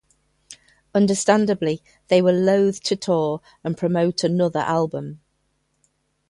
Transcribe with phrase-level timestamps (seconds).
[0.95, 5.21] Understandably, they were loath to tour and promote another album.